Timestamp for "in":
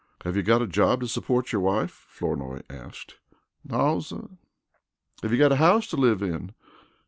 6.23-6.55